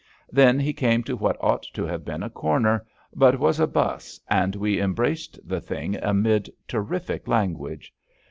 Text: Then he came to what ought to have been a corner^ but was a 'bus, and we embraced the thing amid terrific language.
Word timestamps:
Then 0.31 0.59
he 0.59 0.73
came 0.73 1.03
to 1.03 1.15
what 1.15 1.37
ought 1.39 1.61
to 1.75 1.83
have 1.85 2.03
been 2.03 2.23
a 2.23 2.29
corner^ 2.31 2.81
but 3.13 3.37
was 3.37 3.59
a 3.59 3.67
'bus, 3.67 4.19
and 4.27 4.55
we 4.55 4.81
embraced 4.81 5.37
the 5.47 5.61
thing 5.61 5.95
amid 5.97 6.49
terrific 6.67 7.27
language. 7.27 7.93